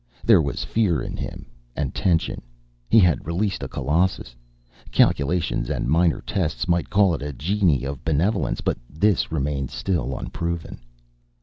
[0.23, 1.45] There was fear in him,
[1.75, 2.41] and tension.
[2.89, 4.35] He had released a colossus.
[4.89, 8.61] Calculations and minor tests might call it a genie of benevolence.
[8.61, 10.79] But this remained still unproven.